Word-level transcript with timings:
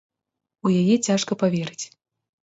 У 0.67 0.71
яе 0.81 0.95
цяжка 1.07 1.37
паверыць. 1.43 1.85